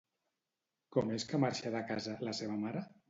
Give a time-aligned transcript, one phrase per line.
[0.97, 2.83] Com és que marxa de casa la seva mare?